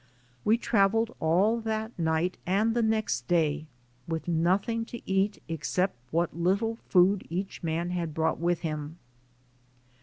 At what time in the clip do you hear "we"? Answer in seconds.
0.43-0.57